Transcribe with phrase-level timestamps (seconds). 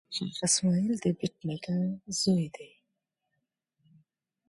[0.15, 1.75] شېخ اسماعیل دبېټ نیکه
[2.19, 2.71] زوی دﺉ.